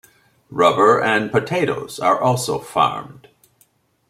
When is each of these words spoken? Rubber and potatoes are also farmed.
Rubber 0.49 0.99
and 0.99 1.31
potatoes 1.31 1.99
are 1.99 2.19
also 2.19 2.57
farmed. 2.57 3.27